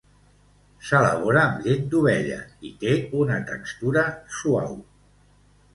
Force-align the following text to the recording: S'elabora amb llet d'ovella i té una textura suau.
S'elabora 0.87 1.43
amb 1.49 1.67
llet 1.67 1.85
d'ovella 1.91 2.39
i 2.71 2.75
té 2.85 2.97
una 3.23 3.39
textura 3.53 4.09
suau. 4.41 4.77